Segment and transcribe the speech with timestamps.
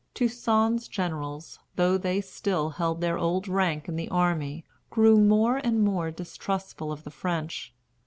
[0.15, 5.83] Toussaint's generals, though they still held their old rank in the army, grew more and
[5.83, 7.71] more distrustful of the French.